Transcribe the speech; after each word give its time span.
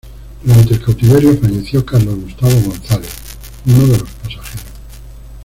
Durante 0.43 0.73
el 0.73 0.83
cautiverio 0.83 1.37
falleció 1.39 1.85
Carlos 1.85 2.15
Gustavo 2.21 2.59
González, 2.61 3.09
uno 3.67 3.85
de 3.85 3.97
los 3.99 4.09
pasajeros. 4.09 4.65